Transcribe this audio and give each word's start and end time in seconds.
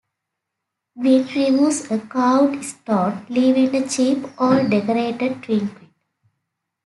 Gwyn 0.97 1.27
removes 1.35 1.91
a 1.91 1.99
carved 1.99 2.65
stone, 2.65 3.23
leaving 3.29 3.75
a 3.75 3.87
cheap 3.87 4.25
owl-decorated 4.41 5.43
trinket. 5.43 5.89